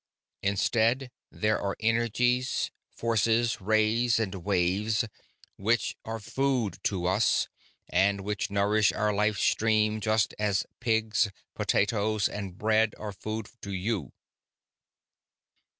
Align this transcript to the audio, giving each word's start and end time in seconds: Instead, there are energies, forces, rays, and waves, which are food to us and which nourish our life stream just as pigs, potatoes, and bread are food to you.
Instead, 0.41 1.11
there 1.29 1.61
are 1.61 1.77
energies, 1.79 2.71
forces, 2.89 3.61
rays, 3.61 4.19
and 4.19 4.33
waves, 4.43 5.05
which 5.57 5.95
are 6.05 6.19
food 6.19 6.79
to 6.81 7.05
us 7.05 7.47
and 7.87 8.21
which 8.21 8.49
nourish 8.49 8.91
our 8.93 9.13
life 9.13 9.37
stream 9.37 9.99
just 10.01 10.33
as 10.39 10.65
pigs, 10.79 11.29
potatoes, 11.53 12.27
and 12.27 12.57
bread 12.57 12.95
are 12.97 13.11
food 13.11 13.47
to 13.61 13.71
you. 13.71 14.11